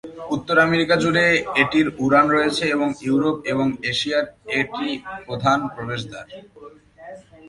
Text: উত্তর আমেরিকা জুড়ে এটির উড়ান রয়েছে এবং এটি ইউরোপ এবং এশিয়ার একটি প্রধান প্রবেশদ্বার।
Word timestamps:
উত্তর 0.35 0.55
আমেরিকা 0.59 0.95
জুড়ে 1.03 1.25
এটির 1.61 1.87
উড়ান 2.03 2.25
রয়েছে 2.35 2.63
এবং 2.75 2.87
এটি 2.91 3.03
ইউরোপ 3.07 3.35
এবং 3.51 3.67
এশিয়ার 3.91 4.25
একটি 4.59 4.87
প্রধান 5.27 5.59
প্রবেশদ্বার। 5.75 6.25